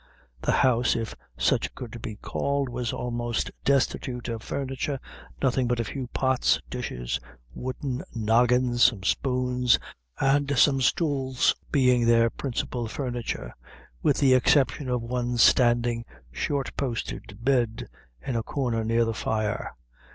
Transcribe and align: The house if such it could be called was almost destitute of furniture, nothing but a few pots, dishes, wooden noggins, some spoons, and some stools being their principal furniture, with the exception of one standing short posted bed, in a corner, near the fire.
The 0.41 0.51
house 0.65 0.95
if 0.95 1.13
such 1.37 1.67
it 1.67 1.75
could 1.75 2.01
be 2.01 2.15
called 2.15 2.69
was 2.69 2.91
almost 2.91 3.51
destitute 3.63 4.29
of 4.29 4.41
furniture, 4.41 4.99
nothing 5.43 5.67
but 5.67 5.79
a 5.79 5.83
few 5.83 6.07
pots, 6.07 6.59
dishes, 6.71 7.19
wooden 7.53 8.03
noggins, 8.15 8.81
some 8.81 9.03
spoons, 9.03 9.77
and 10.19 10.57
some 10.57 10.81
stools 10.81 11.53
being 11.71 12.07
their 12.07 12.31
principal 12.31 12.87
furniture, 12.87 13.53
with 14.01 14.17
the 14.17 14.33
exception 14.33 14.89
of 14.89 15.03
one 15.03 15.37
standing 15.37 16.03
short 16.31 16.75
posted 16.75 17.37
bed, 17.39 17.87
in 18.25 18.35
a 18.35 18.41
corner, 18.41 18.83
near 18.83 19.05
the 19.05 19.13
fire. 19.13 19.75